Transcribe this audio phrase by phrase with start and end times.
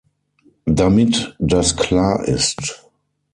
[0.65, 2.89] Damit das klar ist.